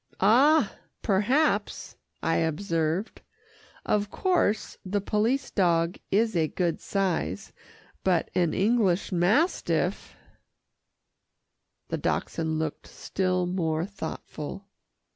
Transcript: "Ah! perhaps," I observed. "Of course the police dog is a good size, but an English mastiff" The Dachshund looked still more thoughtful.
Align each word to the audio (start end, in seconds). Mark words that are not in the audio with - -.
"Ah! 0.19 0.77
perhaps," 1.03 1.95
I 2.23 2.37
observed. 2.37 3.21
"Of 3.85 4.09
course 4.09 4.75
the 4.83 4.99
police 4.99 5.51
dog 5.51 5.99
is 6.09 6.35
a 6.35 6.47
good 6.47 6.81
size, 6.81 7.53
but 8.03 8.31
an 8.33 8.51
English 8.51 9.11
mastiff" 9.11 10.15
The 11.89 11.99
Dachshund 11.99 12.57
looked 12.57 12.87
still 12.87 13.45
more 13.45 13.85
thoughtful. 13.85 14.65